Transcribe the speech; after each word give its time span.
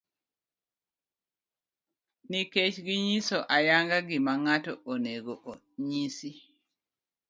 nikech 2.29 2.77
ginyiso 2.85 3.37
ayanga 3.55 3.97
gima 4.07 4.33
ng'ato 4.43 4.73
onego 4.91 5.33
nyisi. 5.87 6.29